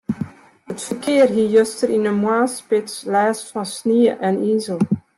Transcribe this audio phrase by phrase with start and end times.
[0.71, 4.79] It ferkear hie juster yn de moarnsspits lêst fan snie en izel.